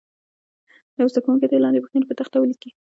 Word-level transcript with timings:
یو 0.99 1.07
زده 1.11 1.19
کوونکی 1.23 1.47
دې 1.47 1.57
لاندې 1.63 1.81
پوښتنې 1.81 2.07
پر 2.07 2.15
تخته 2.19 2.37
ولیکي. 2.39 2.69